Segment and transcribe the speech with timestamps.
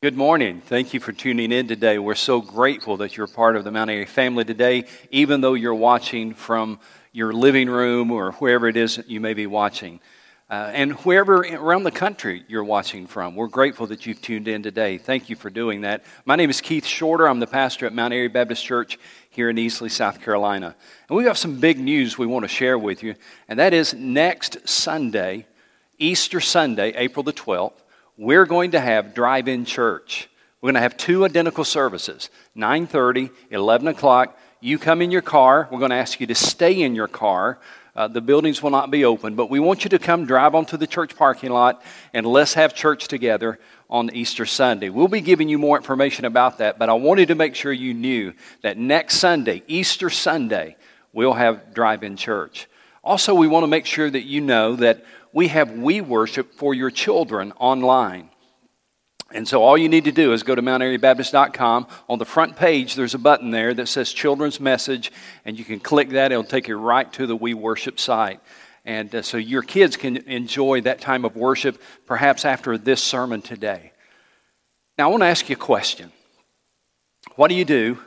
[0.00, 0.60] Good morning.
[0.60, 1.98] Thank you for tuning in today.
[1.98, 5.74] We're so grateful that you're part of the Mount Airy family today, even though you're
[5.74, 6.78] watching from
[7.10, 9.98] your living room or wherever it is that you may be watching.
[10.48, 14.62] Uh, and wherever around the country you're watching from, we're grateful that you've tuned in
[14.62, 14.98] today.
[14.98, 16.04] Thank you for doing that.
[16.24, 17.28] My name is Keith Shorter.
[17.28, 20.76] I'm the pastor at Mount Airy Baptist Church here in Easley, South Carolina.
[21.08, 23.16] And we have some big news we want to share with you,
[23.48, 25.48] and that is next Sunday,
[25.98, 27.72] Easter Sunday, April the 12th
[28.18, 30.28] we're going to have drive-in church.
[30.60, 34.36] We're going to have two identical services, 9:30, 11 o'clock.
[34.60, 35.68] You come in your car.
[35.70, 37.60] We're going to ask you to stay in your car.
[37.94, 40.76] Uh, the buildings will not be open, but we want you to come drive onto
[40.76, 44.88] the church parking lot and let's have church together on Easter Sunday.
[44.88, 47.94] We'll be giving you more information about that, but I wanted to make sure you
[47.94, 50.76] knew that next Sunday, Easter Sunday,
[51.12, 52.68] we'll have drive in church.
[53.02, 56.74] Also, we want to make sure that you know that we have We Worship for
[56.74, 58.30] your children online.
[59.30, 61.86] And so all you need to do is go to MountAiryBaptist.com.
[62.08, 65.12] On the front page, there's a button there that says Children's Message,
[65.44, 66.32] and you can click that.
[66.32, 68.40] It'll take you right to the We Worship site.
[68.86, 73.42] And uh, so your kids can enjoy that time of worship perhaps after this sermon
[73.42, 73.92] today.
[74.96, 76.10] Now, I want to ask you a question.
[77.36, 77.98] What do you do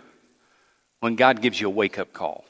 [1.02, 2.46] when God gives you a wake up call?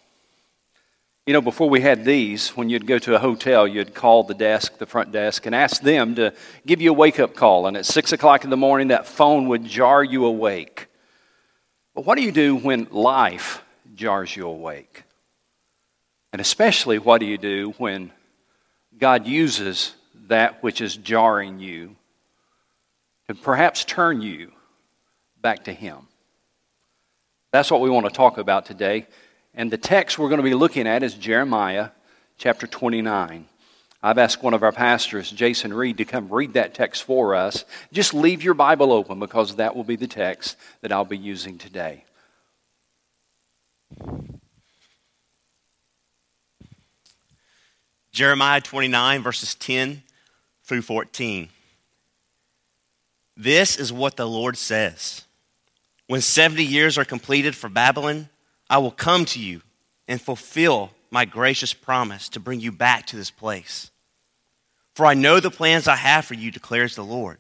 [1.28, 4.34] You know, before we had these, when you'd go to a hotel, you'd call the
[4.34, 6.34] desk, the front desk, and ask them to
[6.66, 7.68] give you a wake up call.
[7.68, 10.88] And at 6 o'clock in the morning, that phone would jar you awake.
[11.94, 13.62] But what do you do when life
[13.94, 15.04] jars you awake?
[16.34, 18.12] And especially, what do you do when
[18.98, 19.94] God uses
[20.28, 21.96] that which is jarring you
[23.28, 24.52] to perhaps turn you
[25.40, 26.08] back to Him?
[27.52, 29.06] That's what we want to talk about today.
[29.54, 31.90] And the text we're going to be looking at is Jeremiah
[32.38, 33.46] chapter 29.
[34.04, 37.66] I've asked one of our pastors, Jason Reed, to come read that text for us.
[37.92, 41.58] Just leave your Bible open because that will be the text that I'll be using
[41.58, 42.06] today.
[48.12, 50.02] Jeremiah 29, verses 10
[50.64, 51.50] through 14.
[53.38, 55.26] This is what the Lord says
[56.08, 58.30] When 70 years are completed for Babylon,
[58.72, 59.62] I will come to you
[60.08, 63.92] and fulfill my gracious promise to bring you back to this place.
[64.96, 67.38] For I know the plans I have for you, declares the Lord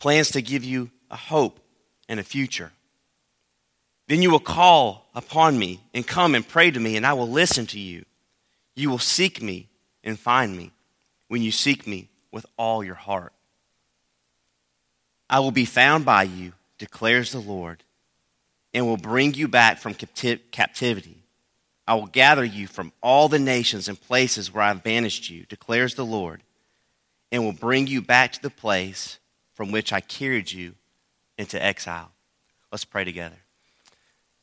[0.00, 1.60] plans to give you a hope
[2.08, 2.72] and a future.
[4.08, 7.28] Then you will call upon me and come and pray to me, and I will
[7.28, 8.04] listen to you.
[8.74, 9.68] You will seek me
[10.02, 10.72] and find me
[11.28, 13.32] when you seek me with all your heart.
[15.30, 17.84] I will be found by you, declares the Lord
[18.74, 21.18] and will bring you back from captivity.
[21.86, 25.44] I will gather you from all the nations and places where I have banished you,
[25.46, 26.42] declares the Lord,
[27.30, 29.18] and will bring you back to the place
[29.54, 30.74] from which I carried you
[31.36, 32.10] into exile.
[32.70, 33.36] Let's pray together.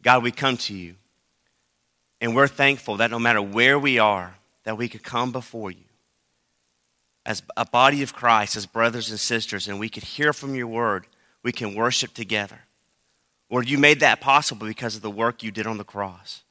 [0.01, 0.95] God, we come to you,
[2.21, 5.85] and we're thankful that no matter where we are, that we could come before you
[7.25, 10.67] as a body of Christ, as brothers and sisters, and we could hear from your
[10.67, 11.05] word.
[11.43, 12.61] We can worship together.
[13.49, 16.43] Lord, you made that possible because of the work you did on the cross.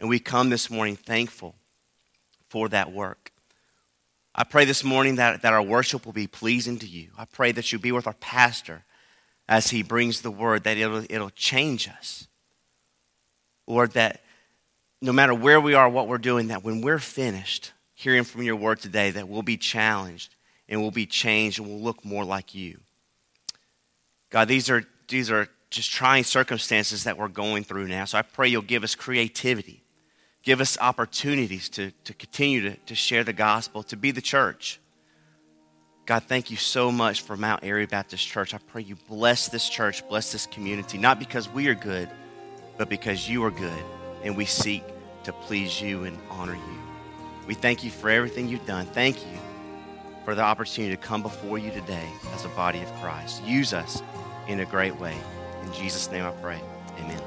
[0.00, 1.54] And we come this morning thankful
[2.48, 3.32] for that work.
[4.34, 7.08] I pray this morning that, that our worship will be pleasing to you.
[7.16, 8.84] I pray that you'll be with our pastor
[9.48, 12.26] as he brings the word, that it'll, it'll change us.
[13.66, 14.22] Lord, that
[15.00, 18.56] no matter where we are, what we're doing, that when we're finished hearing from your
[18.56, 20.34] word today, that we'll be challenged
[20.68, 22.80] and we'll be changed and we'll look more like you.
[24.30, 28.04] God, these are, these are just trying circumstances that we're going through now.
[28.06, 29.82] So I pray you'll give us creativity,
[30.42, 34.80] give us opportunities to, to continue to, to share the gospel, to be the church.
[36.06, 38.54] God, thank you so much for Mount Airy Baptist Church.
[38.54, 42.08] I pray you bless this church, bless this community, not because we are good,
[42.78, 43.84] but because you are good
[44.22, 44.82] and we seek
[45.24, 46.78] to please you and honor you.
[47.46, 48.86] We thank you for everything you've done.
[48.86, 49.38] Thank you
[50.24, 53.44] for the opportunity to come before you today as a body of Christ.
[53.44, 54.02] Use us
[54.48, 55.16] in a great way.
[55.66, 56.60] In Jesus' name I pray.
[57.00, 57.20] Amen.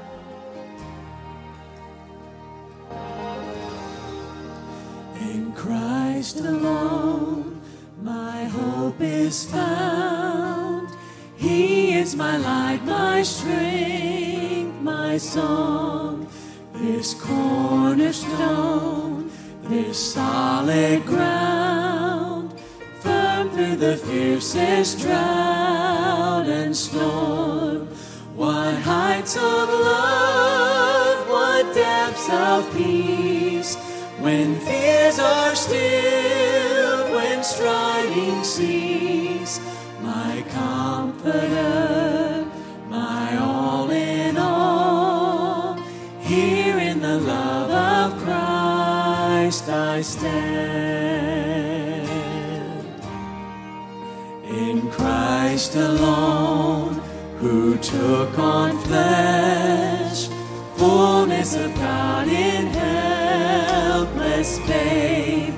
[5.20, 7.60] In Christ alone,
[8.02, 10.88] my hope is found.
[11.36, 16.26] He is my light, my strength, my song.
[16.72, 18.20] This cornerstone,
[19.64, 22.58] this solid ground,
[23.00, 27.88] firm through the fiercest drought and storm.
[28.40, 33.76] What heights of love, what depths of peace,
[34.18, 39.60] when fears are stilled, when striving cease,
[40.00, 42.46] my comforter,
[42.88, 45.78] my all in all,
[46.22, 50.40] here in the love of Christ I stand.
[54.48, 56.89] In Christ alone
[57.40, 60.28] who took on flesh,
[60.76, 65.54] fullness of God in helpless babe,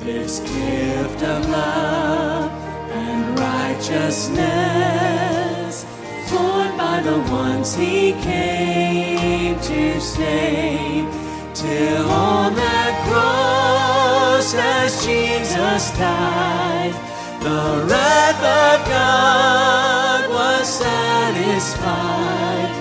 [0.00, 2.50] this gift of love
[2.92, 5.84] and righteousness,
[6.30, 11.06] torn by the ones he came to save,
[11.52, 16.94] till on that cross as Jesus died,
[17.48, 22.72] the wrath of God was satisfied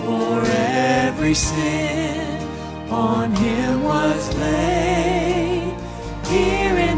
[0.00, 2.40] for every sin
[2.90, 5.74] on him was laid.
[6.32, 6.96] Here in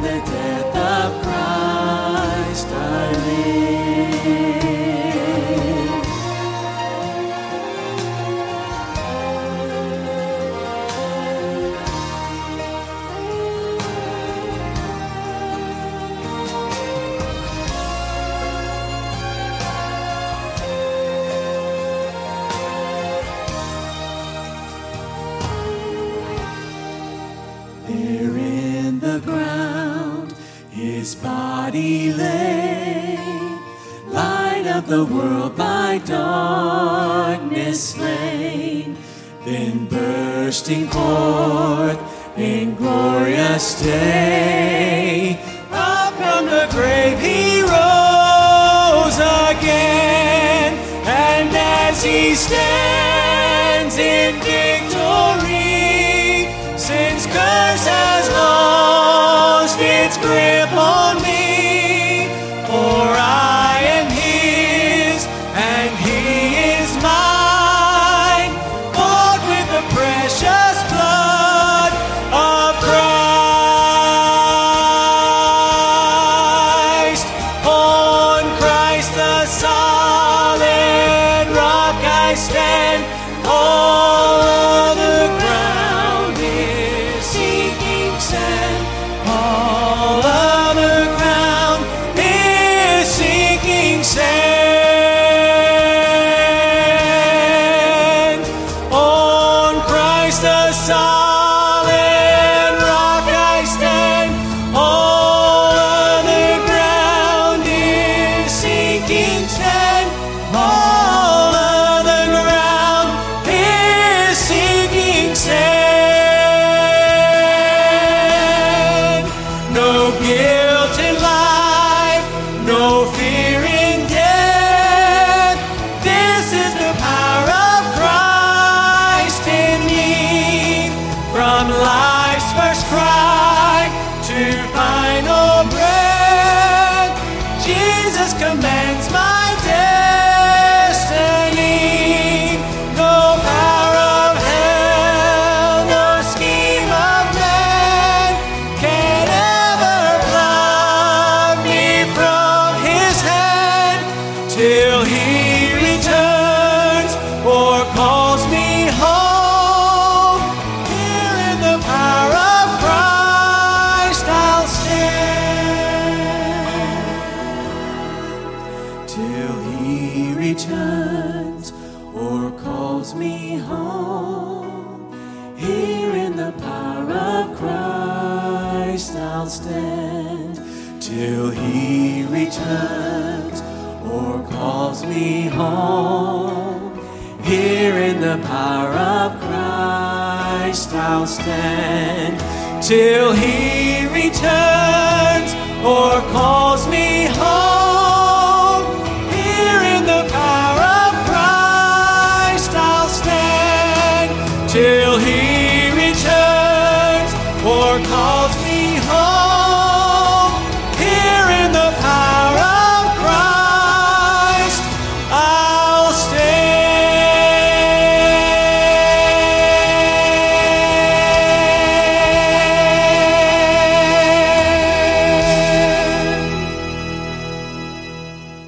[34.86, 38.96] the world by darkness slain,
[39.44, 41.98] then bursting forth
[42.38, 45.40] in glorious day.
[45.72, 50.74] Up from the grave he rose again,
[51.04, 53.05] and as he stands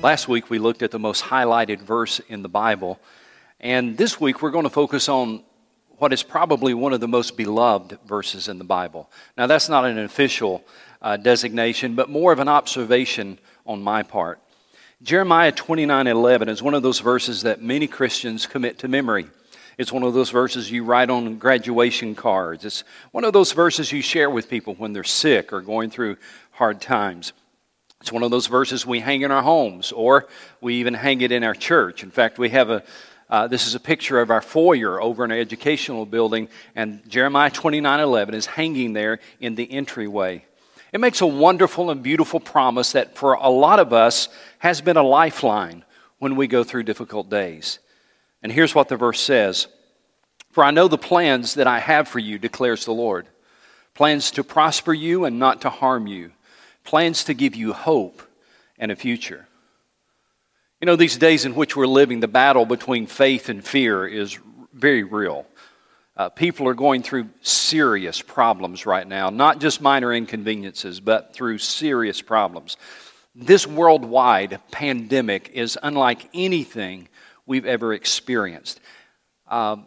[0.01, 2.99] Last week we looked at the most highlighted verse in the Bible,
[3.61, 5.43] and this week we're going to focus on
[5.99, 9.11] what is probably one of the most beloved verses in the Bible.
[9.37, 10.65] Now, that's not an official
[11.03, 14.41] uh, designation, but more of an observation on my part.
[15.03, 19.27] Jeremiah 29 11 is one of those verses that many Christians commit to memory.
[19.77, 22.65] It's one of those verses you write on graduation cards.
[22.65, 26.17] It's one of those verses you share with people when they're sick or going through
[26.51, 27.33] hard times.
[28.01, 30.27] It's one of those verses we hang in our homes or
[30.61, 32.03] we even hang it in our church.
[32.03, 32.83] In fact, we have a
[33.31, 37.51] uh, this is a picture of our foyer over in our educational building, and Jeremiah
[37.51, 40.45] 29 11 is hanging there in the entryway.
[40.93, 44.97] It makes a wonderful and beautiful promise that for a lot of us has been
[44.97, 45.85] a lifeline
[46.19, 47.79] when we go through difficult days.
[48.43, 49.67] And here's what the verse says
[50.51, 53.27] For I know the plans that I have for you, declares the Lord
[53.99, 56.31] plans to prosper you and not to harm you,
[56.85, 58.23] plans to give you hope
[58.79, 59.48] and a future.
[60.81, 64.39] You know, these days in which we're living, the battle between faith and fear is
[64.73, 65.45] very real.
[66.17, 71.59] Uh, people are going through serious problems right now, not just minor inconveniences, but through
[71.59, 72.77] serious problems.
[73.35, 77.09] This worldwide pandemic is unlike anything
[77.45, 78.79] we've ever experienced.
[79.49, 79.79] Uh,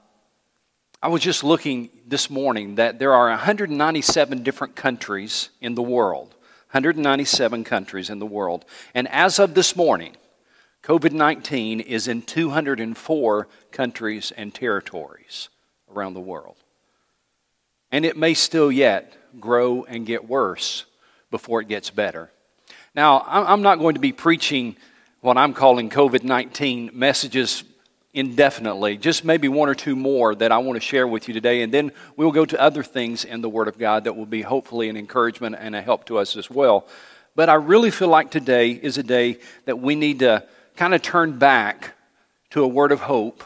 [1.02, 6.36] I was just looking this morning that there are 197 different countries in the world.
[6.72, 8.66] 197 countries in the world.
[8.94, 10.16] And as of this morning,
[10.84, 15.50] COVID 19 is in 204 countries and territories
[15.94, 16.56] around the world.
[17.92, 20.86] And it may still yet grow and get worse
[21.30, 22.32] before it gets better.
[22.96, 24.76] Now, I'm not going to be preaching
[25.22, 27.64] what I'm calling COVID 19 messages
[28.14, 31.62] indefinitely, just maybe one or two more that I want to share with you today,
[31.62, 34.42] and then we'll go to other things in the Word of God that will be
[34.42, 36.88] hopefully an encouragement and a help to us as well.
[37.36, 40.44] But I really feel like today is a day that we need to
[40.76, 41.94] kind of turn back
[42.52, 43.44] to a word of hope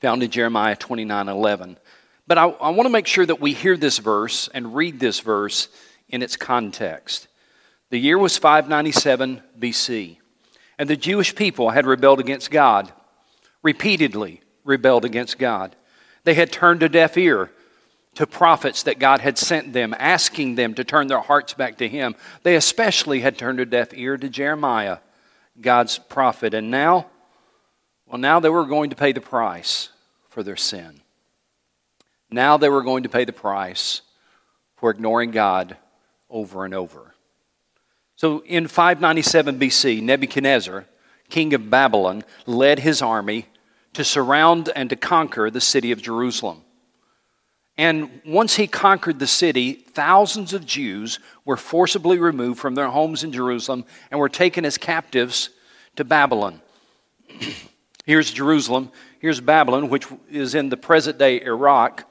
[0.00, 1.78] found in Jeremiah 29 11.
[2.26, 5.20] But I, I want to make sure that we hear this verse and read this
[5.20, 5.68] verse
[6.08, 7.28] in its context.
[7.90, 10.18] The year was 597 BC,
[10.78, 12.92] and the Jewish people had rebelled against God,
[13.62, 15.76] repeatedly rebelled against God.
[16.24, 17.50] They had turned a deaf ear
[18.14, 21.88] to prophets that God had sent them, asking them to turn their hearts back to
[21.88, 22.14] Him.
[22.42, 24.98] They especially had turned a deaf ear to Jeremiah,
[25.60, 26.54] God's prophet.
[26.54, 27.06] And now,
[28.06, 29.90] well, now they were going to pay the price
[30.28, 31.00] for their sin.
[32.30, 34.02] Now they were going to pay the price
[34.76, 35.76] for ignoring God
[36.28, 37.14] over and over.
[38.16, 40.86] So in 597 BC, Nebuchadnezzar,
[41.28, 43.46] king of Babylon, led his army
[43.92, 46.63] to surround and to conquer the city of Jerusalem.
[47.76, 53.24] And once he conquered the city, thousands of Jews were forcibly removed from their homes
[53.24, 55.50] in Jerusalem and were taken as captives
[55.96, 56.60] to Babylon.
[58.06, 58.90] Here's Jerusalem.
[59.18, 62.04] Here's Babylon, which is in the present day Iraq.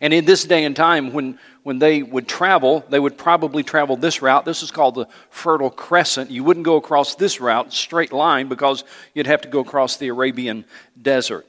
[0.00, 3.96] And in this day and time, when, when they would travel, they would probably travel
[3.96, 4.44] this route.
[4.44, 6.30] This is called the Fertile Crescent.
[6.30, 8.82] You wouldn't go across this route, straight line, because
[9.14, 10.64] you'd have to go across the Arabian
[11.00, 11.46] desert.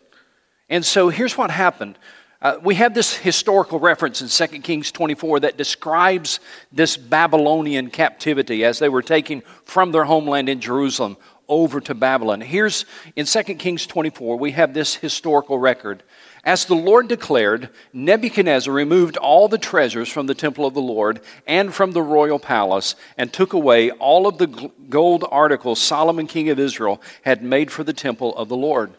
[0.69, 1.97] And so here's what happened
[2.45, 6.39] uh, we have this historical reference in 2 Kings 24 that describes
[6.71, 12.41] this Babylonian captivity as they were taken from their homeland in Jerusalem over to Babylon.
[12.41, 12.85] Here's
[13.15, 16.03] in 2 Kings 24, we have this historical record.
[16.43, 21.21] As the Lord declared, Nebuchadnezzar removed all the treasures from the temple of the Lord
[21.47, 26.49] and from the royal palace and took away all of the gold articles Solomon, king
[26.49, 28.91] of Israel, had made for the temple of the Lord.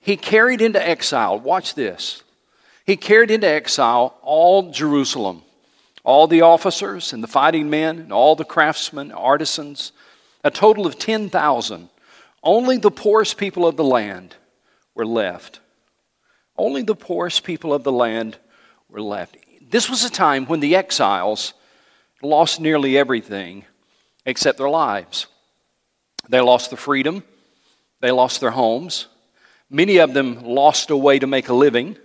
[0.00, 2.23] He carried into exile, watch this,
[2.84, 5.42] he carried into exile all Jerusalem,
[6.04, 9.92] all the officers and the fighting men, and all the craftsmen, artisans,
[10.42, 11.88] a total of 10,000.
[12.42, 14.36] Only the poorest people of the land
[14.94, 15.60] were left.
[16.56, 18.36] Only the poorest people of the land
[18.88, 19.38] were left.
[19.62, 21.54] This was a time when the exiles
[22.22, 23.64] lost nearly everything
[24.26, 25.26] except their lives.
[26.28, 27.24] They lost their freedom,
[28.00, 29.06] they lost their homes.
[29.70, 31.96] Many of them lost a way to make a living.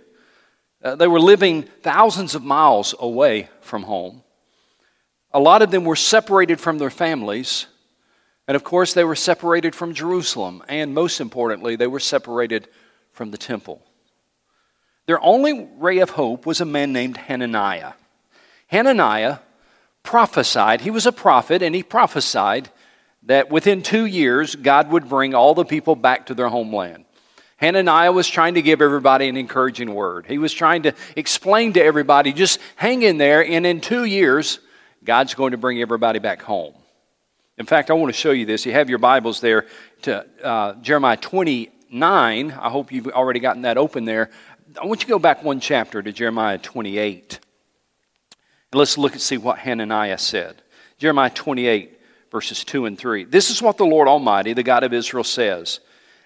[0.82, 4.22] Uh, they were living thousands of miles away from home.
[5.32, 7.66] A lot of them were separated from their families.
[8.48, 10.62] And of course, they were separated from Jerusalem.
[10.68, 12.68] And most importantly, they were separated
[13.12, 13.82] from the temple.
[15.06, 17.92] Their only ray of hope was a man named Hananiah.
[18.68, 19.38] Hananiah
[20.02, 22.70] prophesied, he was a prophet, and he prophesied
[23.24, 27.04] that within two years, God would bring all the people back to their homeland.
[27.60, 30.24] Hananiah was trying to give everybody an encouraging word.
[30.26, 34.60] He was trying to explain to everybody, just hang in there, and in two years,
[35.04, 36.72] God's going to bring everybody back home.
[37.58, 38.64] In fact, I want to show you this.
[38.64, 39.66] You have your Bibles there
[40.02, 42.50] to uh, Jeremiah 29.
[42.50, 44.30] I hope you've already gotten that open there.
[44.80, 47.40] I want you to go back one chapter to Jeremiah 28.
[48.72, 50.62] And let's look and see what Hananiah said.
[50.96, 52.00] Jeremiah 28,
[52.30, 53.24] verses 2 and 3.
[53.24, 55.80] This is what the Lord Almighty, the God of Israel, says.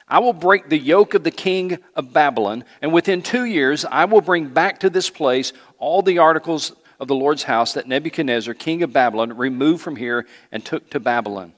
[0.07, 4.05] I will break the yoke of the king of Babylon, and within two years I
[4.05, 8.55] will bring back to this place all the articles of the Lord's house that Nebuchadnezzar,
[8.55, 11.55] king of Babylon, removed from here and took to Babylon.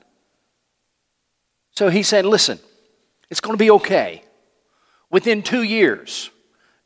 [1.73, 2.59] So he said, Listen,
[3.31, 4.23] it's going to be okay.
[5.11, 6.31] Within two years,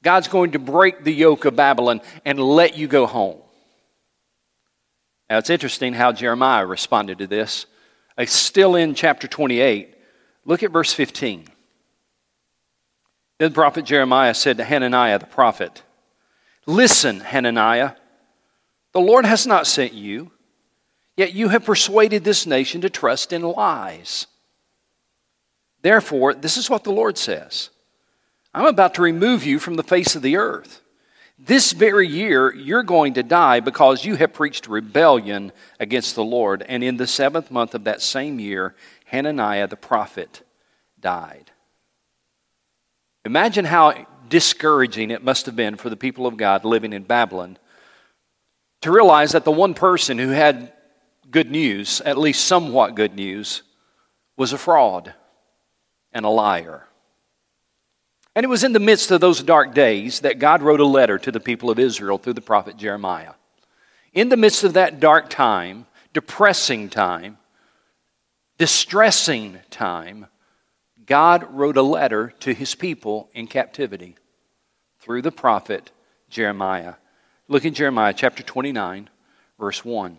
[0.03, 3.39] God's going to break the yoke of Babylon and let you go home.
[5.29, 7.67] Now, it's interesting how Jeremiah responded to this.
[8.27, 9.95] Still in chapter 28.
[10.45, 11.45] Look at verse 15.
[13.39, 15.83] Then the prophet Jeremiah said to Hananiah the prophet,
[16.67, 17.93] Listen, Hananiah,
[18.93, 20.31] the Lord has not sent you,
[21.17, 24.27] yet you have persuaded this nation to trust in lies.
[25.83, 27.71] Therefore, this is what the Lord says
[28.53, 30.81] I'm about to remove you from the face of the earth.
[31.43, 36.63] This very year, you're going to die because you have preached rebellion against the Lord.
[36.69, 38.75] And in the seventh month of that same year,
[39.11, 40.43] Hananiah the prophet
[41.01, 41.51] died.
[43.25, 47.59] Imagine how discouraging it must have been for the people of God living in Babylon
[48.83, 50.73] to realize that the one person who had
[51.29, 53.63] good news, at least somewhat good news,
[54.37, 55.13] was a fraud
[56.13, 56.87] and a liar.
[58.37, 61.19] And it was in the midst of those dark days that God wrote a letter
[61.19, 63.33] to the people of Israel through the prophet Jeremiah.
[64.13, 67.39] In the midst of that dark time, depressing time,
[68.61, 70.27] distressing time,
[71.07, 74.17] God wrote a letter to his people in captivity
[74.99, 75.91] through the prophet
[76.29, 76.97] Jeremiah.
[77.49, 79.09] Look in Jeremiah chapter 29,
[79.59, 80.19] verse 1.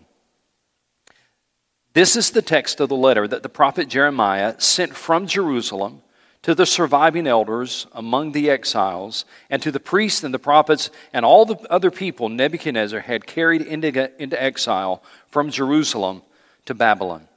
[1.94, 6.02] This is the text of the letter that the prophet Jeremiah sent from Jerusalem
[6.42, 11.24] to the surviving elders among the exiles, and to the priests and the prophets and
[11.24, 16.24] all the other people Nebuchadnezzar had carried into, into exile from Jerusalem
[16.66, 17.28] to Babylon.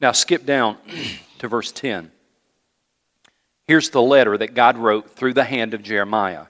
[0.00, 0.76] Now, skip down
[1.38, 2.10] to verse 10.
[3.66, 6.46] Here's the letter that God wrote through the hand of Jeremiah.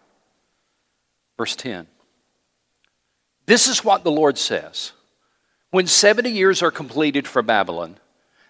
[1.36, 1.86] Verse 10.
[3.46, 4.92] This is what the Lord says
[5.70, 7.98] When 70 years are completed for Babylon,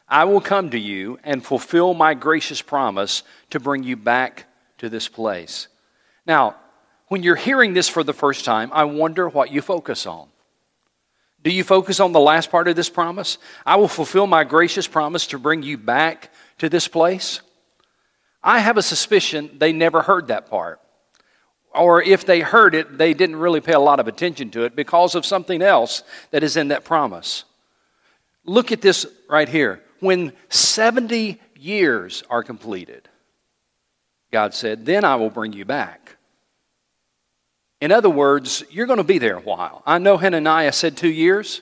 [0.08, 4.46] I will come to you and fulfill my gracious promise to bring you back
[4.78, 5.68] to this place.
[6.26, 6.56] Now,
[7.08, 10.28] when you're hearing this for the first time, I wonder what you focus on.
[11.44, 13.38] Do you focus on the last part of this promise?
[13.64, 17.40] I will fulfill my gracious promise to bring you back to this place?
[18.42, 20.80] I have a suspicion they never heard that part
[21.74, 24.76] or if they heard it, they didn't really pay a lot of attention to it
[24.76, 27.44] because of something else that is in that promise.
[28.44, 29.82] Look at this right here.
[30.00, 33.08] When 70 years are completed,
[34.30, 36.13] God said, Then I will bring you back.
[37.84, 39.82] In other words, you're going to be there a while.
[39.84, 41.60] I know Hananiah said two years.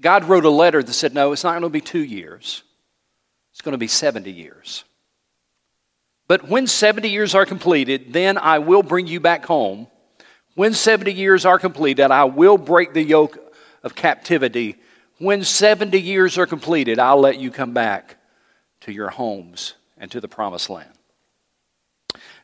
[0.00, 2.62] God wrote a letter that said, No, it's not going to be two years,
[3.50, 4.84] it's going to be 70 years.
[6.28, 9.88] But when 70 years are completed, then I will bring you back home.
[10.54, 13.36] When 70 years are completed, I will break the yoke
[13.82, 14.76] of captivity.
[15.18, 18.14] When 70 years are completed, I'll let you come back
[18.82, 20.92] to your homes and to the promised land.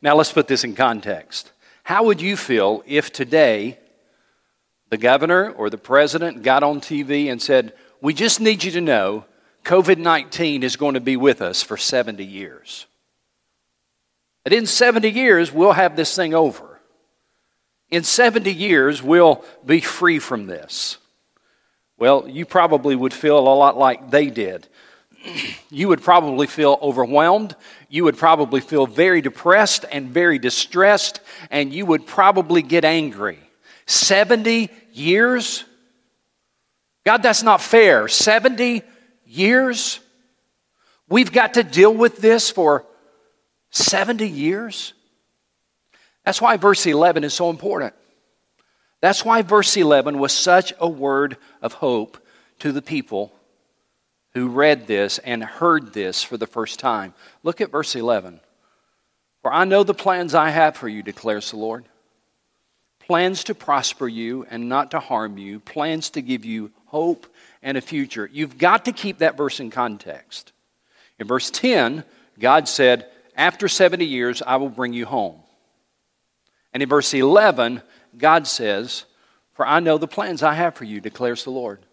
[0.03, 1.53] Now, let's put this in context.
[1.85, 3.79] How would you feel if today
[4.88, 8.81] the governor or the president got on TV and said, We just need you to
[8.81, 9.27] know
[9.64, 12.87] COVID 19 is going to be with us for 70 years?
[14.44, 16.81] That in 70 years, we'll have this thing over.
[17.90, 20.97] In 70 years, we'll be free from this.
[21.99, 24.68] Well, you probably would feel a lot like they did.
[25.70, 27.56] You would probably feel overwhelmed.
[27.88, 33.38] You would probably feel very depressed and very distressed, and you would probably get angry.
[33.87, 35.64] 70 years?
[37.04, 38.08] God, that's not fair.
[38.08, 38.82] 70
[39.26, 40.00] years?
[41.08, 42.84] We've got to deal with this for
[43.70, 44.94] 70 years?
[46.24, 47.94] That's why verse 11 is so important.
[49.00, 52.16] That's why verse 11 was such a word of hope
[52.60, 53.32] to the people
[54.35, 57.14] who read this and heard this for the first time.
[57.42, 58.40] Look at verse 11.
[59.42, 61.85] For I know the plans I have for you, declares the Lord
[63.07, 67.27] plans to prosper you and not to harm you, plans to give you hope
[67.62, 68.29] and a future.
[68.33, 70.53] You've got to keep that verse in context.
[71.18, 72.05] In verse 10,
[72.38, 75.40] God said, after 70 years, I will bring you home.
[76.73, 77.83] And in verse 11,
[78.16, 79.05] God says,
[79.53, 81.85] For I know the plans I have for you, declares the Lord.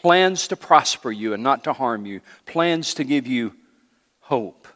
[0.00, 3.54] Plans to prosper you and not to harm you, plans to give you
[4.20, 4.66] hope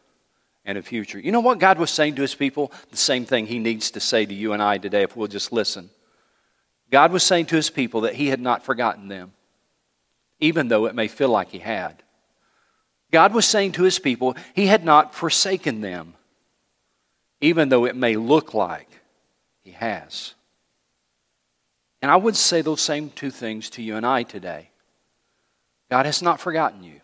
[0.64, 1.18] and a future.
[1.18, 2.72] You know what God was saying to his people?
[2.90, 5.52] The same thing he needs to say to you and I today if we'll just
[5.52, 5.90] listen.
[6.90, 9.32] God was saying to his people that he had not forgotten them,
[10.40, 12.02] even though it may feel like he had.
[13.14, 16.14] God was saying to his people, He had not forsaken them,
[17.40, 18.88] even though it may look like
[19.62, 20.34] He has.
[22.02, 24.70] And I would say those same two things to you and I today.
[25.90, 27.00] God has not forgotten you,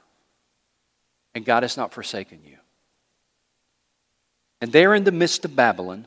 [1.35, 2.57] and God has not forsaken you.
[4.61, 6.07] And there in the midst of Babylon,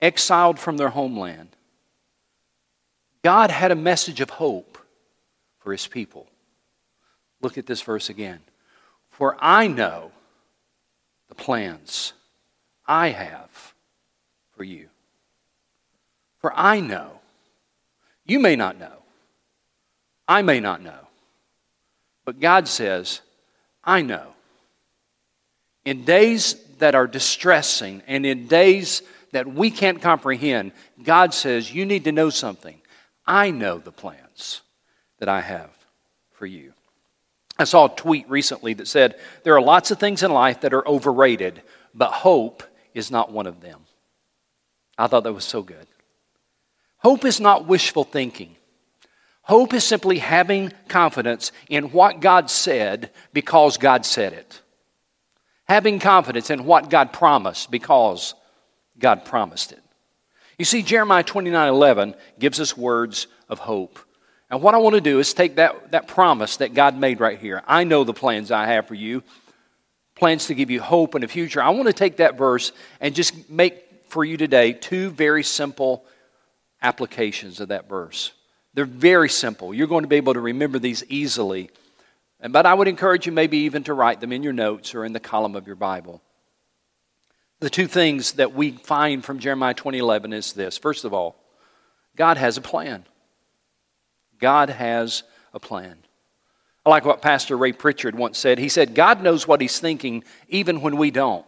[0.00, 1.48] exiled from their homeland,
[3.22, 4.78] God had a message of hope
[5.58, 6.26] for his people.
[7.40, 8.40] Look at this verse again.
[9.10, 10.12] For I know
[11.28, 12.12] the plans
[12.86, 13.74] I have
[14.56, 14.88] for you.
[16.38, 17.18] For I know.
[18.24, 19.02] You may not know.
[20.28, 21.07] I may not know.
[22.28, 23.22] But God says,
[23.82, 24.26] I know.
[25.86, 29.00] In days that are distressing and in days
[29.32, 32.82] that we can't comprehend, God says, You need to know something.
[33.26, 34.60] I know the plans
[35.20, 35.70] that I have
[36.32, 36.74] for you.
[37.58, 40.74] I saw a tweet recently that said, There are lots of things in life that
[40.74, 41.62] are overrated,
[41.94, 42.62] but hope
[42.92, 43.80] is not one of them.
[44.98, 45.86] I thought that was so good.
[46.98, 48.54] Hope is not wishful thinking.
[49.48, 54.60] Hope is simply having confidence in what God said because God said it.
[55.64, 58.34] Having confidence in what God promised because
[58.98, 59.82] God promised it.
[60.58, 63.98] You see, Jeremiah 29 11 gives us words of hope.
[64.50, 67.38] And what I want to do is take that, that promise that God made right
[67.38, 67.62] here.
[67.66, 69.22] I know the plans I have for you,
[70.14, 71.62] plans to give you hope in the future.
[71.62, 76.04] I want to take that verse and just make for you today two very simple
[76.82, 78.32] applications of that verse.
[78.74, 79.74] They're very simple.
[79.74, 81.70] You're going to be able to remember these easily.
[82.40, 85.12] But I would encourage you maybe even to write them in your notes or in
[85.12, 86.22] the column of your Bible.
[87.60, 90.78] The two things that we find from Jeremiah 2011 is this.
[90.78, 91.36] First of all,
[92.16, 93.04] God has a plan.
[94.38, 95.98] God has a plan.
[96.86, 98.58] I like what Pastor Ray Pritchard once said.
[98.58, 101.44] He said, God knows what He's thinking even when we don't.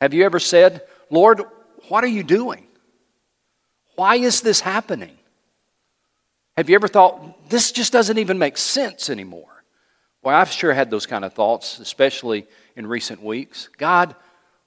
[0.00, 1.42] Have you ever said, Lord,
[1.88, 2.66] what are you doing?
[3.94, 5.17] Why is this happening?
[6.58, 9.62] Have you ever thought, this just doesn't even make sense anymore?
[10.24, 13.68] Well, I've sure had those kind of thoughts, especially in recent weeks.
[13.78, 14.16] God,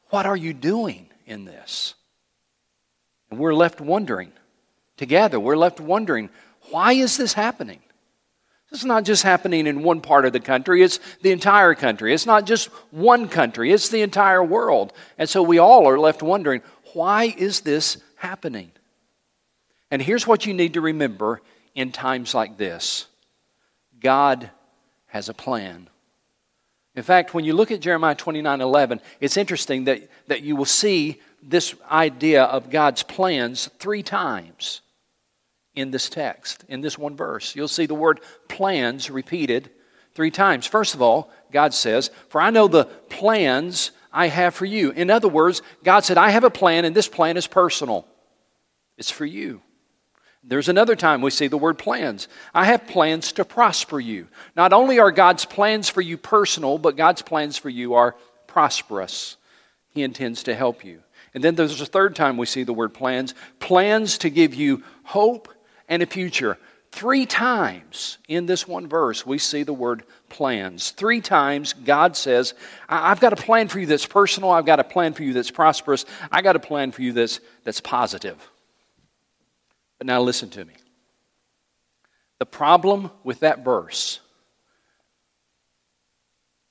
[0.09, 1.95] what are you doing in this?
[3.29, 4.31] And we're left wondering.
[4.95, 6.29] Together, we're left wondering,
[6.69, 7.81] why is this happening?
[8.71, 12.13] It's not just happening in one part of the country, it's the entire country.
[12.13, 14.93] It's not just one country, it's the entire world.
[15.17, 16.61] And so we all are left wondering,
[16.93, 18.71] why is this happening?
[19.91, 21.41] And here's what you need to remember
[21.75, 23.07] in times like this
[23.99, 24.49] God
[25.07, 25.89] has a plan.
[26.95, 30.65] In fact, when you look at Jeremiah 29 11, it's interesting that, that you will
[30.65, 34.81] see this idea of God's plans three times
[35.73, 37.55] in this text, in this one verse.
[37.55, 39.69] You'll see the word plans repeated
[40.13, 40.65] three times.
[40.67, 44.91] First of all, God says, For I know the plans I have for you.
[44.91, 48.05] In other words, God said, I have a plan, and this plan is personal,
[48.97, 49.61] it's for you.
[50.43, 52.27] There's another time we see the word plans.
[52.53, 54.27] I have plans to prosper you.
[54.55, 58.15] Not only are God's plans for you personal, but God's plans for you are
[58.47, 59.37] prosperous.
[59.89, 61.01] He intends to help you.
[61.33, 64.83] And then there's a third time we see the word plans plans to give you
[65.03, 65.47] hope
[65.87, 66.57] and a future.
[66.91, 70.91] Three times in this one verse, we see the word plans.
[70.91, 72.53] Three times, God says,
[72.89, 74.51] I've got a plan for you that's personal.
[74.51, 76.03] I've got a plan for you that's prosperous.
[76.31, 78.50] I've got a plan for you that's, that's positive.
[80.01, 80.73] But now listen to me.
[82.39, 84.19] The problem with that verse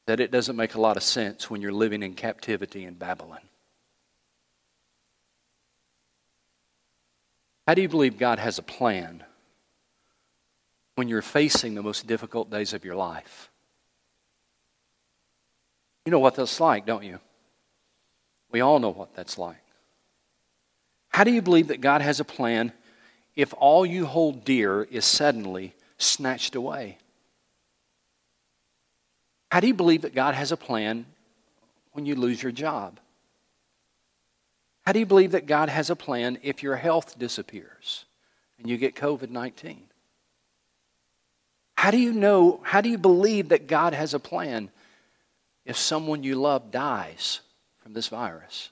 [0.06, 3.38] that it doesn't make a lot of sense when you're living in captivity in Babylon.
[7.68, 9.22] How do you believe God has a plan
[10.96, 13.48] when you're facing the most difficult days of your life?
[16.04, 17.20] You know what that's like, don't you?
[18.50, 19.62] We all know what that's like.
[21.10, 22.72] How do you believe that God has a plan
[23.36, 26.98] if all you hold dear is suddenly snatched away?
[29.50, 31.06] How do you believe that God has a plan
[31.92, 33.00] when you lose your job?
[34.82, 38.04] How do you believe that God has a plan if your health disappears
[38.58, 39.82] and you get COVID 19?
[41.76, 44.70] How do you know, how do you believe that God has a plan
[45.64, 47.40] if someone you love dies
[47.78, 48.70] from this virus?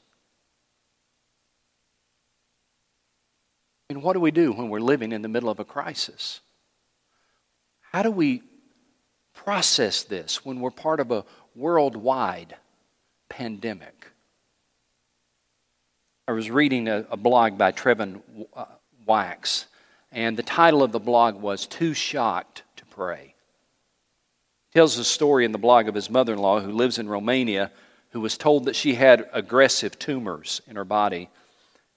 [3.88, 6.40] And what do we do when we're living in the middle of a crisis?
[7.92, 8.42] How do we
[9.34, 11.24] process this when we're part of a
[11.54, 12.56] worldwide
[13.28, 14.08] pandemic?
[16.26, 18.20] I was reading a, a blog by Trevin
[18.54, 18.66] uh,
[19.06, 19.66] Wax,
[20.12, 23.34] and the title of the blog was Too Shocked to Pray.
[24.70, 27.08] He tells a story in the blog of his mother in law who lives in
[27.08, 27.70] Romania
[28.10, 31.28] who was told that she had aggressive tumors in her body.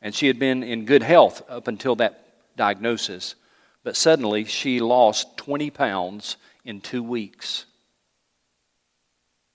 [0.02, 3.36] And she had been in good health up until that diagnosis.
[3.84, 7.66] But suddenly she lost 20 pounds in two weeks.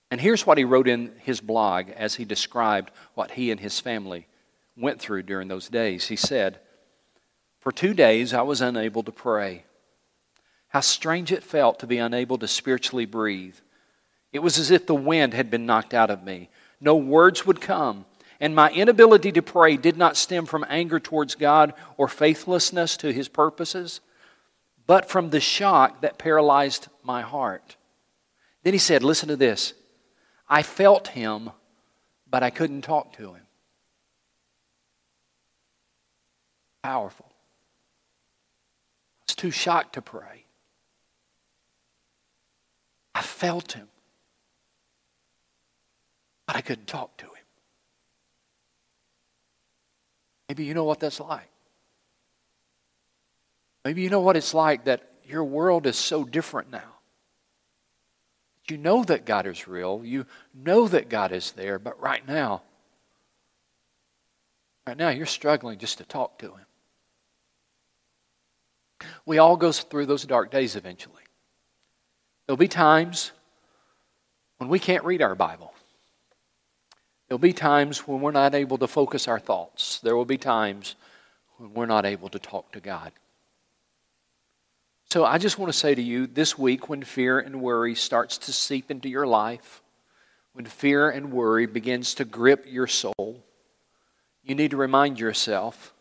[0.09, 3.79] And here's what he wrote in his blog as he described what he and his
[3.79, 4.27] family
[4.77, 6.07] went through during those days.
[6.07, 6.59] He said,
[7.59, 9.65] For two days I was unable to pray.
[10.69, 13.55] How strange it felt to be unable to spiritually breathe.
[14.31, 16.49] It was as if the wind had been knocked out of me.
[16.79, 18.05] No words would come,
[18.39, 23.11] and my inability to pray did not stem from anger towards God or faithlessness to
[23.11, 23.99] his purposes,
[24.85, 27.75] but from the shock that paralyzed my heart.
[28.63, 29.73] Then he said, Listen to this.
[30.47, 31.51] I felt him,
[32.29, 33.43] but I couldn't talk to him.
[36.83, 37.25] Powerful.
[37.29, 40.45] I was too shocked to pray.
[43.13, 43.87] I felt him,
[46.45, 47.36] but I couldn't talk to him.
[50.49, 51.49] Maybe you know what that's like.
[53.83, 56.97] Maybe you know what it's like that your world is so different now.
[58.69, 60.01] You know that God is real.
[60.03, 62.63] You know that God is there, but right now,
[64.85, 66.65] right now you're struggling just to talk to Him.
[69.25, 71.23] We all go through those dark days eventually.
[72.45, 73.31] There'll be times
[74.57, 75.73] when we can't read our Bible.
[77.27, 79.99] There'll be times when we're not able to focus our thoughts.
[79.99, 80.95] There will be times
[81.57, 83.11] when we're not able to talk to God.
[85.09, 88.37] So I just want to say to you this week, when fear and worry starts
[88.39, 89.81] to seep into your life,
[90.53, 93.43] when fear and worry begins to grip your soul,
[94.43, 95.93] you need to remind yourself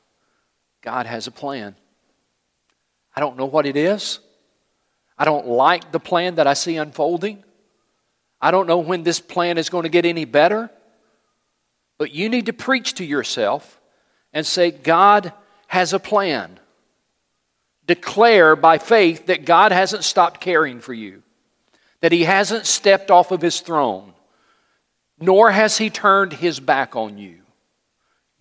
[0.82, 1.76] God has a plan.
[3.14, 4.20] I don't know what it is.
[5.18, 7.42] I don't like the plan that I see unfolding.
[8.40, 10.70] I don't know when this plan is going to get any better.
[11.98, 13.80] But you need to preach to yourself
[14.32, 15.32] and say, God
[15.66, 16.58] has a plan.
[17.86, 21.22] Declare by faith that God hasn't stopped caring for you,
[22.00, 24.12] that He hasn't stepped off of His throne,
[25.18, 27.38] nor has He turned His back on you.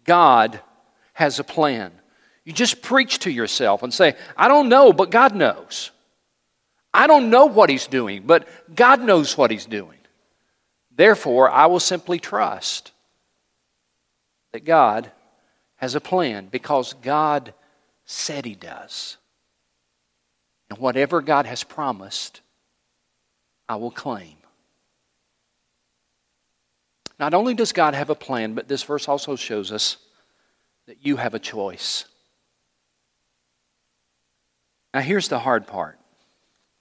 [0.04, 0.60] God
[1.13, 1.91] has a plan.
[2.44, 5.91] You just preach to yourself and say, I don't know, but God knows.
[6.94, 9.98] I don't know what He's doing, but God knows what He's doing.
[10.96, 12.91] Therefore, I will simply trust
[14.56, 15.12] that God
[15.76, 17.54] has a plan because God
[18.06, 19.18] said He does.
[20.70, 22.39] And whatever God has promised,
[23.68, 24.38] I will claim.
[27.20, 29.98] Not only does God have a plan, but this verse also shows us
[30.88, 32.06] that you have a choice.
[34.94, 36.00] Now, here's the hard part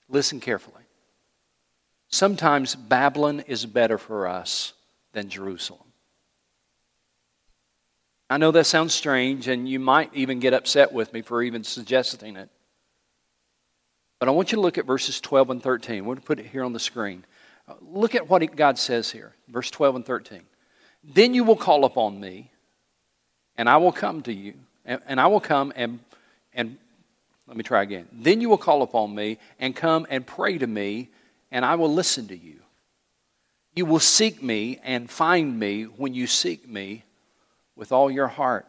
[0.07, 0.83] Listen carefully.
[2.07, 4.71] Sometimes Babylon is better for us
[5.11, 5.81] than Jerusalem.
[8.35, 11.63] I know that sounds strange, and you might even get upset with me for even
[11.63, 12.49] suggesting it.
[14.19, 16.03] But I want you to look at verses 12 and 13.
[16.03, 17.23] We're going to put it here on the screen.
[17.79, 20.41] Look at what God says here, verse 12 and 13.
[21.01, 22.51] Then you will call upon me,
[23.57, 26.01] and I will come to you, and I will come and,
[26.53, 26.75] and
[27.47, 28.05] let me try again.
[28.11, 31.07] Then you will call upon me and come and pray to me,
[31.51, 32.59] and I will listen to you.
[33.77, 37.04] You will seek me and find me when you seek me
[37.75, 38.65] with all your heart.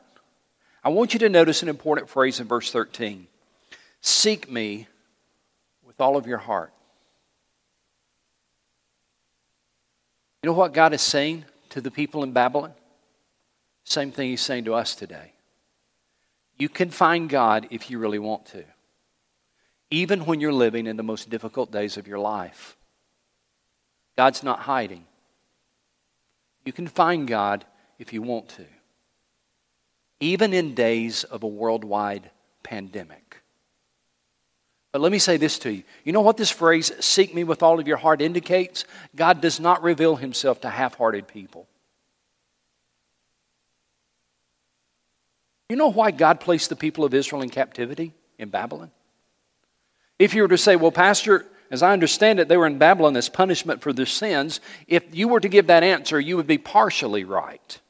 [0.82, 3.26] I want you to notice an important phrase in verse 13
[4.00, 4.86] Seek me
[5.84, 6.72] with all of your heart.
[10.42, 12.72] You know what God is saying to the people in Babylon?
[13.82, 15.32] Same thing He's saying to us today.
[16.58, 18.64] You can find God if you really want to,
[19.90, 22.76] even when you're living in the most difficult days of your life.
[24.16, 25.04] God's not hiding.
[26.64, 27.64] You can find God
[27.98, 28.64] if you want to,
[30.20, 32.30] even in days of a worldwide
[32.62, 33.42] pandemic.
[34.92, 35.82] But let me say this to you.
[36.04, 38.86] You know what this phrase, seek me with all of your heart, indicates?
[39.14, 41.68] God does not reveal himself to half hearted people.
[45.68, 48.90] You know why God placed the people of Israel in captivity in Babylon?
[50.18, 53.16] If you were to say, well, Pastor, as I understand it, they were in Babylon
[53.16, 56.58] as punishment for their sins, if you were to give that answer, you would be
[56.58, 57.80] partially right.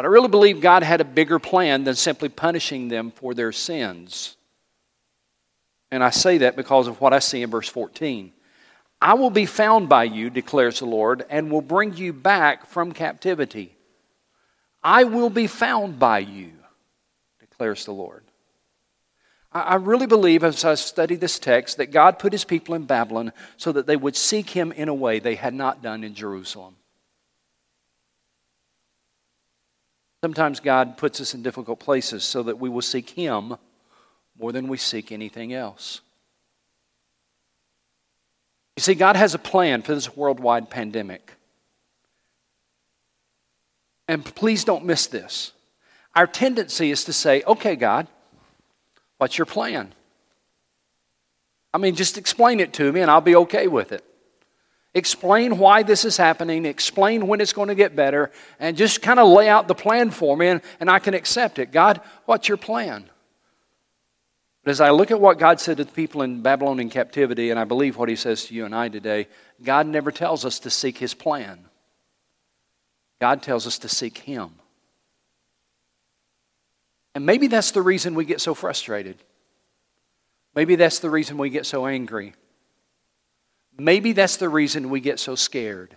[0.00, 3.52] But I really believe God had a bigger plan than simply punishing them for their
[3.52, 4.34] sins.
[5.90, 8.32] And I say that because of what I see in verse 14.
[8.98, 12.92] I will be found by you, declares the Lord, and will bring you back from
[12.92, 13.76] captivity.
[14.82, 16.52] I will be found by you,
[17.38, 18.24] declares the Lord.
[19.52, 23.34] I really believe, as I study this text, that God put his people in Babylon
[23.58, 26.76] so that they would seek him in a way they had not done in Jerusalem.
[30.22, 33.56] Sometimes God puts us in difficult places so that we will seek him
[34.38, 36.00] more than we seek anything else.
[38.76, 41.34] You see, God has a plan for this worldwide pandemic.
[44.08, 45.52] And please don't miss this.
[46.14, 48.08] Our tendency is to say, okay, God,
[49.20, 49.92] What's your plan?
[51.74, 54.02] I mean, just explain it to me and I'll be okay with it.
[54.92, 59.20] Explain why this is happening, explain when it's going to get better, and just kind
[59.20, 61.70] of lay out the plan for me and, and I can accept it.
[61.70, 63.08] God, what's your plan?
[64.64, 67.50] But as I look at what God said to the people in Babylon Babylonian captivity,
[67.50, 69.28] and I believe what He says to you and I today,
[69.62, 71.66] God never tells us to seek His plan.
[73.20, 74.50] God tells us to seek Him.
[77.14, 79.16] And maybe that's the reason we get so frustrated.
[80.54, 82.34] Maybe that's the reason we get so angry.
[83.80, 85.96] Maybe that's the reason we get so scared.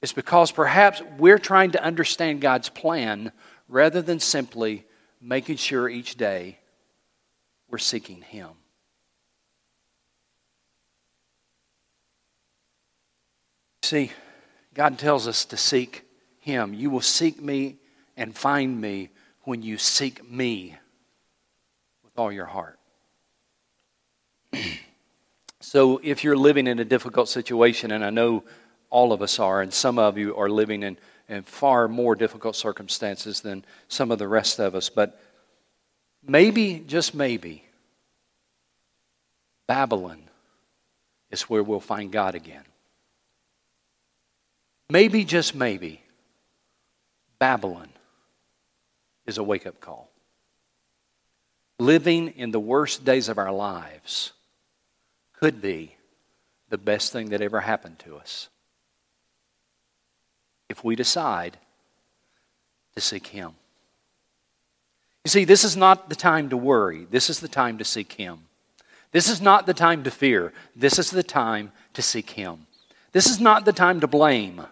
[0.00, 3.32] It's because perhaps we're trying to understand God's plan
[3.68, 4.84] rather than simply
[5.20, 6.60] making sure each day
[7.68, 8.50] we're seeking Him.
[13.82, 14.12] See,
[14.72, 16.04] God tells us to seek
[16.38, 16.74] Him.
[16.74, 17.78] You will seek me
[18.16, 19.10] and find me
[19.42, 20.76] when you seek me
[22.04, 22.78] with all your heart.
[25.66, 28.44] so, if you're living in a difficult situation, and I know
[28.88, 30.96] all of us are, and some of you are living in,
[31.28, 35.20] in far more difficult circumstances than some of the rest of us, but
[36.24, 37.64] maybe, just maybe,
[39.66, 40.22] Babylon
[41.32, 42.64] is where we'll find God again.
[44.88, 46.00] Maybe, just maybe,
[47.40, 47.88] Babylon
[49.26, 50.12] is a wake up call.
[51.80, 54.30] Living in the worst days of our lives
[55.40, 55.96] could be
[56.68, 58.48] the best thing that ever happened to us
[60.68, 61.56] if we decide
[62.94, 63.52] to seek Him.
[65.24, 68.12] You see, this is not the time to worry, this is the time to seek
[68.12, 68.40] Him.
[69.12, 72.66] This is not the time to fear, this is the time to seek Him.
[73.12, 74.66] This is not the time to blame.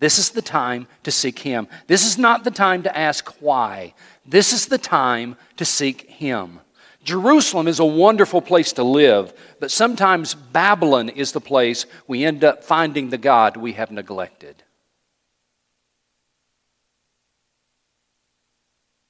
[0.00, 1.68] This is the time to seek Him.
[1.86, 3.94] This is not the time to ask why.
[4.26, 6.60] This is the time to seek Him.
[7.04, 12.42] Jerusalem is a wonderful place to live, but sometimes Babylon is the place we end
[12.42, 14.62] up finding the God we have neglected.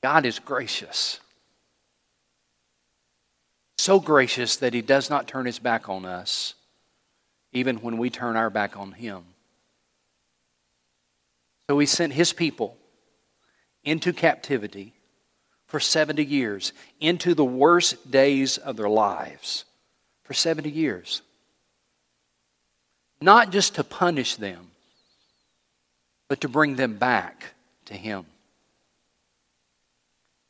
[0.03, 1.21] God is gracious.
[3.79, 6.55] So gracious that He does not turn His back on us,
[7.53, 9.25] even when we turn our back on Him.
[11.69, 12.77] So he sent his people
[13.85, 14.94] into captivity
[15.67, 19.65] for 70 years, into the worst days of their lives
[20.23, 21.23] for 70 years.
[23.21, 24.71] Not just to punish them,
[26.29, 27.55] but to bring them back
[27.87, 28.27] to him.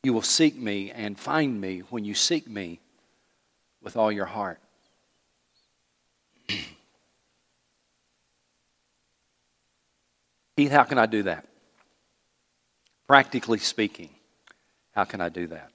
[0.03, 2.79] You will seek me and find me when you seek me
[3.81, 4.59] with all your heart.
[10.57, 11.45] Keith, how can I do that?
[13.07, 14.09] Practically speaking,
[14.95, 15.69] how can I do that?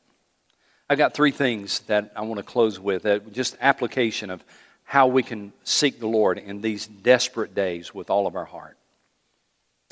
[0.89, 4.43] I've got three things that I want to close with, that just application of
[4.85, 8.77] how we can seek the Lord in these desperate days with all of our heart.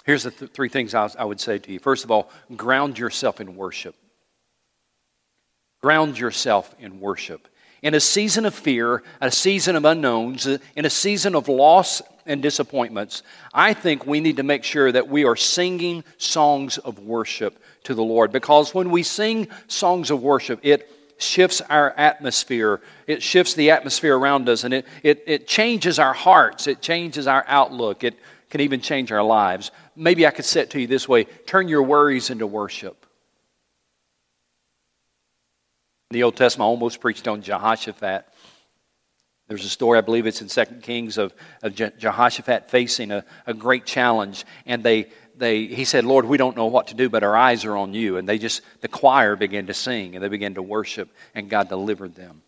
[0.05, 1.79] Here's the th- three things I, I would say to you.
[1.79, 3.95] First of all, ground yourself in worship.
[5.81, 7.47] Ground yourself in worship.
[7.83, 12.03] In a season of fear, a season of unknowns, uh, in a season of loss
[12.27, 13.23] and disappointments,
[13.55, 17.95] I think we need to make sure that we are singing songs of worship to
[17.95, 18.33] the Lord.
[18.33, 22.83] Because when we sing songs of worship, it shifts our atmosphere.
[23.07, 26.67] It shifts the atmosphere around us and it, it, it changes our hearts.
[26.67, 28.05] It changes our outlook.
[28.05, 28.15] It
[28.51, 29.71] can even change our lives.
[29.97, 33.07] Maybe I could say it to you this way turn your worries into worship.
[36.11, 38.27] In the Old Testament, I almost preached on Jehoshaphat.
[39.49, 41.33] There's a story, I believe it's in 2 Kings, of,
[41.63, 44.45] of Jehoshaphat facing a, a great challenge.
[44.67, 45.09] And they,
[45.39, 47.95] they, he said, Lord, we don't know what to do, but our eyes are on
[47.95, 48.17] you.
[48.17, 51.69] And they just, the choir began to sing and they began to worship, and God
[51.69, 52.43] delivered them.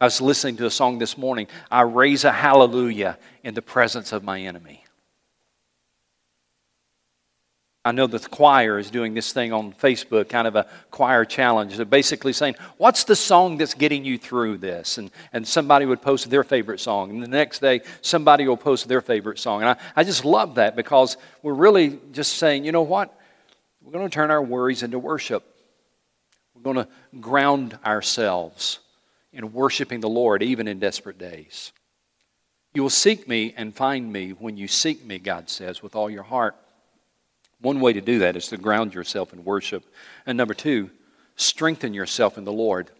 [0.00, 1.46] I was listening to a song this morning.
[1.70, 4.84] I raise a hallelujah in the presence of my enemy.
[7.84, 11.76] I know the choir is doing this thing on Facebook, kind of a choir challenge.
[11.76, 14.98] They're basically saying, What's the song that's getting you through this?
[14.98, 17.10] And, and somebody would post their favorite song.
[17.10, 19.62] And the next day, somebody will post their favorite song.
[19.62, 23.12] And I, I just love that because we're really just saying, You know what?
[23.82, 25.44] We're going to turn our worries into worship.
[26.54, 28.78] We're We're going to ground ourselves
[29.32, 31.72] in worshiping the Lord even in desperate days.
[32.74, 36.08] You will seek me and find me when you seek me, God says, with all
[36.08, 36.54] your heart.
[37.62, 39.84] One way to do that is to ground yourself in worship.
[40.26, 40.90] And number two,
[41.36, 42.90] strengthen yourself in the Lord.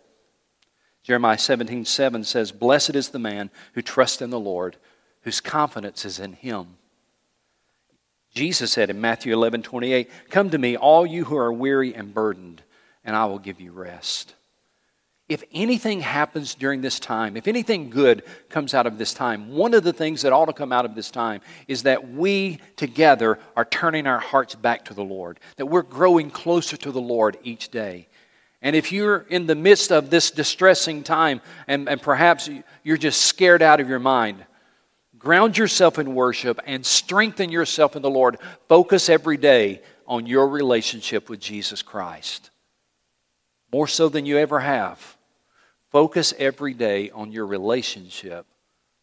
[1.02, 4.76] Jeremiah 17, 7 says, Blessed is the man who trusts in the Lord,
[5.22, 6.76] whose confidence is in him.
[8.34, 12.14] Jesus said in Matthew 11, 28, Come to me, all you who are weary and
[12.14, 12.62] burdened,
[13.04, 14.34] and I will give you rest.
[15.32, 19.72] If anything happens during this time, if anything good comes out of this time, one
[19.72, 23.38] of the things that ought to come out of this time is that we together
[23.56, 27.38] are turning our hearts back to the Lord, that we're growing closer to the Lord
[27.44, 28.08] each day.
[28.60, 32.50] And if you're in the midst of this distressing time and, and perhaps
[32.84, 34.44] you're just scared out of your mind,
[35.18, 38.36] ground yourself in worship and strengthen yourself in the Lord.
[38.68, 42.50] Focus every day on your relationship with Jesus Christ.
[43.72, 45.11] More so than you ever have.
[45.92, 48.46] Focus every day on your relationship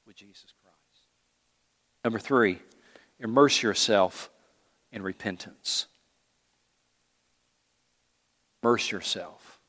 [0.07, 1.05] with Jesus Christ.
[2.03, 2.57] Number three,
[3.19, 4.31] immerse yourself
[4.91, 5.85] in repentance.
[8.63, 9.59] Immerse yourself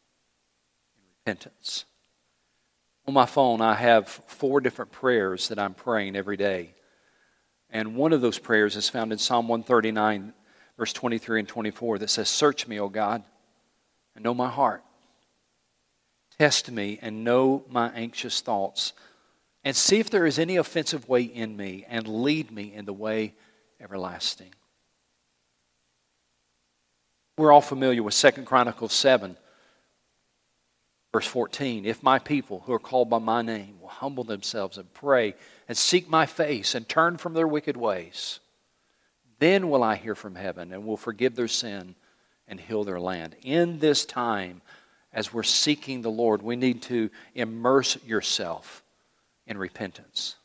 [0.96, 1.84] in repentance.
[3.06, 6.72] On my phone, I have four different prayers that I'm praying every day.
[7.68, 10.32] And one of those prayers is found in Psalm 139,
[10.78, 13.22] verse 23 and 24, that says, Search me, O God,
[14.14, 14.82] and know my heart.
[16.41, 18.95] Test me and know my anxious thoughts,
[19.62, 22.95] and see if there is any offensive way in me, and lead me in the
[22.95, 23.34] way
[23.78, 24.55] everlasting.
[27.36, 29.36] We're all familiar with 2 Chronicles 7
[31.12, 34.91] Verse 14 If my people who are called by my name will humble themselves and
[34.95, 35.34] pray
[35.68, 38.41] and seek my face and turn from their wicked ways,
[39.41, 41.97] then will I hear from heaven and will forgive their sin
[42.49, 43.36] and heal their land.
[43.43, 44.62] In this time,
[45.12, 48.82] as we're seeking the Lord, we need to immerse yourself
[49.46, 50.36] in repentance.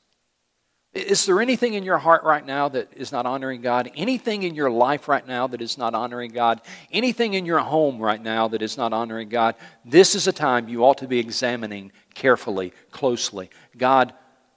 [0.95, 3.91] Is there anything in your heart right now that is not honoring God?
[3.97, 6.61] Anything in your life right now that is not honoring God?
[6.89, 9.55] Anything in your home right now that is not honoring God?
[9.84, 13.49] This is a time you ought to be examining carefully, closely.
[13.78, 14.13] God,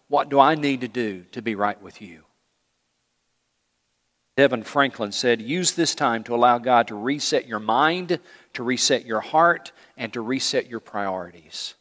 [0.06, 2.22] what do I need to do to be right with you?
[4.36, 8.20] Devin Franklin said, Use this time to allow God to reset your mind,
[8.58, 11.74] to reset your heart, and to reset your priorities.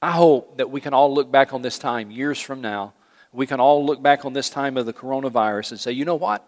[0.00, 2.94] I hope that we can all look back on this time years from now.
[3.32, 6.14] We can all look back on this time of the coronavirus and say, you know
[6.14, 6.46] what?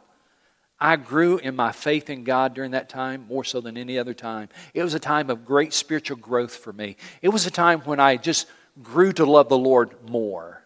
[0.78, 4.14] I grew in my faith in God during that time more so than any other
[4.14, 4.48] time.
[4.74, 6.94] It was a time of great spiritual growth for me.
[7.20, 8.46] It was a time when I just
[8.80, 10.62] grew to love the Lord more.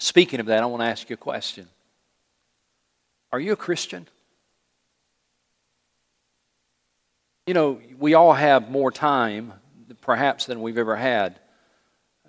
[0.00, 1.68] Speaking of that, I want to ask you a question
[3.30, 4.08] Are you a Christian?
[7.44, 9.52] You know, we all have more time
[10.00, 11.40] perhaps than we've ever had,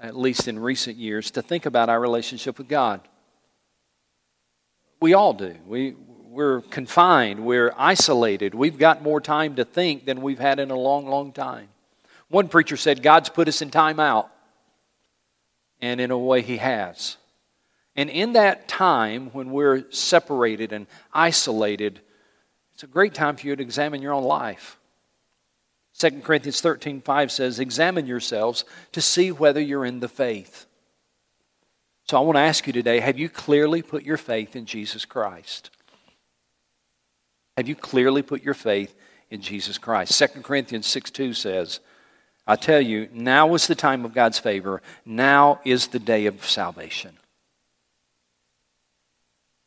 [0.01, 2.99] at least in recent years, to think about our relationship with God.
[4.99, 5.55] We all do.
[5.68, 8.55] We, we're confined, we're isolated.
[8.55, 11.68] We've got more time to think than we've had in a long, long time.
[12.30, 14.32] One preacher said, God's put us in time out.
[15.80, 17.18] And in a way, He has.
[17.95, 22.01] And in that time when we're separated and isolated,
[22.74, 24.80] it's a great time for you to examine your own life.
[25.99, 30.65] 2 Corinthians 13 5 says, Examine yourselves to see whether you're in the faith.
[32.05, 35.05] So I want to ask you today have you clearly put your faith in Jesus
[35.05, 35.69] Christ?
[37.57, 38.95] Have you clearly put your faith
[39.29, 40.17] in Jesus Christ?
[40.17, 41.79] 2 Corinthians 6 2 says,
[42.45, 44.81] I tell you, now is the time of God's favor.
[45.05, 47.17] Now is the day of salvation.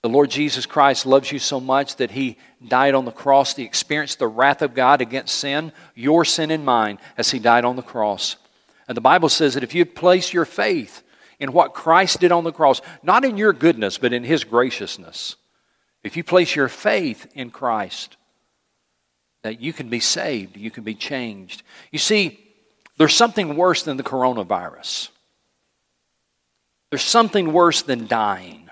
[0.06, 3.56] The Lord Jesus Christ loves you so much that He died on the cross.
[3.56, 7.64] He experienced the wrath of God against sin, your sin and mine, as He died
[7.64, 8.36] on the cross.
[8.86, 11.02] And the Bible says that if you place your faith
[11.40, 15.34] in what Christ did on the cross, not in your goodness, but in His graciousness,
[16.04, 18.16] if you place your faith in Christ,
[19.42, 21.64] that you can be saved, you can be changed.
[21.90, 22.38] You see,
[22.96, 25.08] there's something worse than the coronavirus.
[26.90, 28.65] There's something worse than dying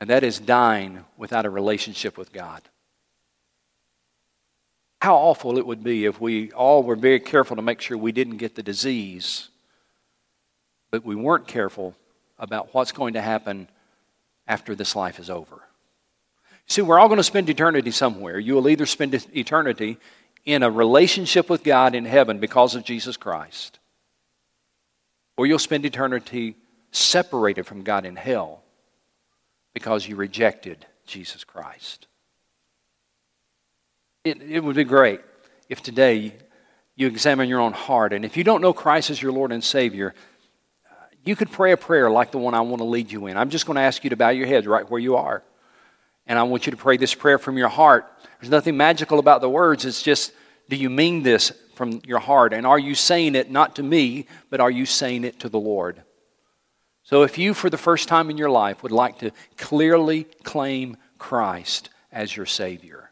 [0.00, 2.62] and that is dying without a relationship with God.
[5.00, 8.12] How awful it would be if we all were very careful to make sure we
[8.12, 9.48] didn't get the disease,
[10.90, 11.94] but we weren't careful
[12.38, 13.68] about what's going to happen
[14.46, 15.62] after this life is over.
[16.66, 18.38] See, we're all going to spend eternity somewhere.
[18.38, 19.98] You will either spend eternity
[20.44, 23.78] in a relationship with God in heaven because of Jesus Christ,
[25.36, 26.56] or you'll spend eternity
[26.90, 28.63] separated from God in hell
[29.74, 32.06] because you rejected Jesus Christ.
[34.24, 35.20] It, it would be great
[35.68, 36.34] if today
[36.96, 38.12] you examine your own heart.
[38.12, 40.14] And if you don't know Christ as your Lord and Savior,
[40.90, 40.94] uh,
[41.24, 43.36] you could pray a prayer like the one I want to lead you in.
[43.36, 45.42] I'm just going to ask you to bow your head right where you are.
[46.26, 48.10] And I want you to pray this prayer from your heart.
[48.40, 49.84] There's nothing magical about the words.
[49.84, 50.32] It's just,
[50.70, 52.54] do you mean this from your heart?
[52.54, 55.58] And are you saying it not to me, but are you saying it to the
[55.58, 56.02] Lord?
[57.04, 60.96] So if you, for the first time in your life, would like to clearly claim
[61.18, 63.10] Christ as your Savior,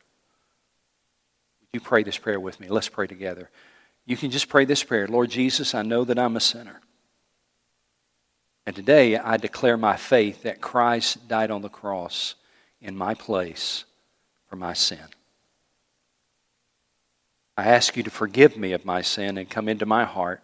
[1.60, 2.68] would you pray this prayer with me?
[2.68, 3.50] Let's pray together.
[4.06, 6.80] You can just pray this prayer Lord Jesus, I know that I'm a sinner.
[8.64, 12.36] And today I declare my faith that Christ died on the cross
[12.80, 13.84] in my place
[14.48, 15.04] for my sin.
[17.56, 20.42] I ask you to forgive me of my sin and come into my heart.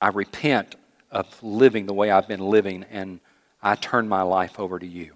[0.00, 0.76] I repent
[1.12, 3.20] of living the way I've been living and
[3.62, 5.12] I turn my life over to you.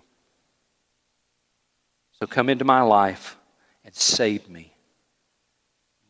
[2.20, 3.36] So come into my life
[3.84, 4.72] and save me.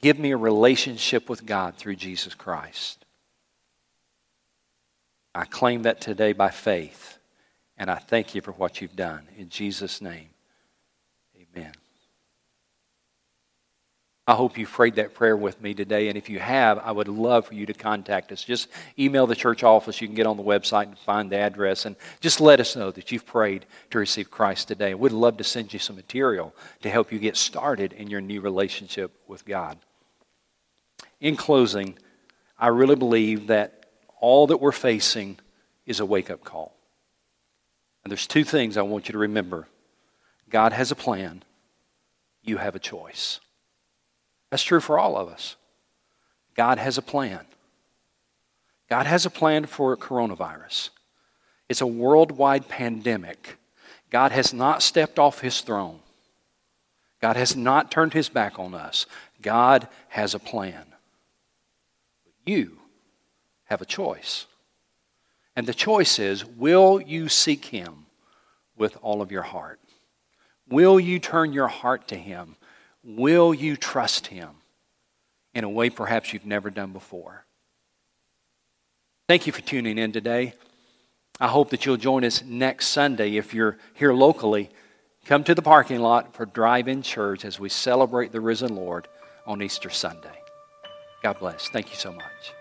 [0.02, 3.04] Give me a relationship with God through Jesus Christ.
[5.34, 7.18] I claim that today by faith,
[7.76, 9.22] and I thank you for what you've done.
[9.36, 10.28] In Jesus' name,
[11.36, 11.72] amen.
[14.28, 16.08] I hope you prayed that prayer with me today.
[16.08, 18.42] And if you have, I would love for you to contact us.
[18.42, 18.66] Just
[18.98, 20.00] email the church office.
[20.00, 21.86] You can get on the website and find the address.
[21.86, 24.94] And just let us know that you've prayed to receive Christ today.
[24.94, 26.52] We'd love to send you some material
[26.82, 29.78] to help you get started in your new relationship with God.
[31.20, 31.96] In closing,
[32.58, 33.86] I really believe that
[34.20, 35.38] all that we're facing
[35.86, 36.74] is a wake up call.
[38.02, 39.68] And there's two things I want you to remember
[40.48, 41.44] God has a plan,
[42.42, 43.38] you have a choice.
[44.50, 45.56] That's true for all of us.
[46.54, 47.46] God has a plan.
[48.88, 50.90] God has a plan for coronavirus.
[51.68, 53.58] It's a worldwide pandemic.
[54.10, 55.98] God has not stepped off his throne.
[57.20, 59.06] God has not turned his back on us.
[59.42, 60.84] God has a plan.
[62.24, 62.78] But you
[63.64, 64.46] have a choice.
[65.56, 68.06] And the choice is will you seek him
[68.76, 69.80] with all of your heart?
[70.68, 72.56] Will you turn your heart to him
[73.06, 74.48] Will you trust Him
[75.54, 77.46] in a way perhaps you've never done before?
[79.28, 80.54] Thank you for tuning in today.
[81.38, 83.36] I hope that you'll join us next Sunday.
[83.36, 84.70] If you're here locally,
[85.24, 89.06] come to the parking lot for Drive In Church as we celebrate the risen Lord
[89.46, 90.40] on Easter Sunday.
[91.22, 91.68] God bless.
[91.68, 92.54] Thank you so much.